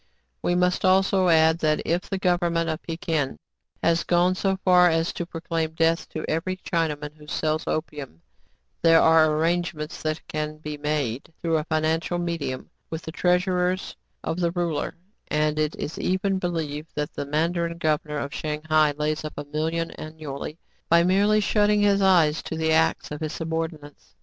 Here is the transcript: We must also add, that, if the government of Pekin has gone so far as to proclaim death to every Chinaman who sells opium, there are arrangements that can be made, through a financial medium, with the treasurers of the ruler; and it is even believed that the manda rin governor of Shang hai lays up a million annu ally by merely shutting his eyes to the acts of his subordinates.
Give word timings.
We 0.41 0.55
must 0.55 0.83
also 0.83 1.29
add, 1.29 1.59
that, 1.59 1.83
if 1.85 2.09
the 2.09 2.17
government 2.17 2.69
of 2.71 2.81
Pekin 2.81 3.37
has 3.83 4.03
gone 4.03 4.33
so 4.33 4.57
far 4.65 4.89
as 4.89 5.13
to 5.13 5.27
proclaim 5.27 5.75
death 5.75 6.09
to 6.09 6.25
every 6.27 6.57
Chinaman 6.57 7.15
who 7.17 7.27
sells 7.27 7.67
opium, 7.67 8.23
there 8.81 8.99
are 8.99 9.31
arrangements 9.31 10.01
that 10.01 10.27
can 10.27 10.57
be 10.57 10.75
made, 10.75 11.31
through 11.39 11.55
a 11.57 11.65
financial 11.65 12.17
medium, 12.17 12.71
with 12.89 13.03
the 13.03 13.11
treasurers 13.11 13.95
of 14.23 14.39
the 14.39 14.49
ruler; 14.49 14.95
and 15.27 15.59
it 15.59 15.75
is 15.75 15.99
even 15.99 16.39
believed 16.39 16.89
that 16.95 17.13
the 17.13 17.27
manda 17.27 17.61
rin 17.61 17.77
governor 17.77 18.17
of 18.17 18.33
Shang 18.33 18.63
hai 18.69 18.93
lays 18.97 19.23
up 19.23 19.33
a 19.37 19.45
million 19.45 19.91
annu 19.99 20.25
ally 20.35 20.53
by 20.89 21.03
merely 21.03 21.41
shutting 21.41 21.81
his 21.81 22.01
eyes 22.01 22.41
to 22.41 22.57
the 22.57 22.71
acts 22.71 23.11
of 23.11 23.21
his 23.21 23.33
subordinates. 23.33 24.15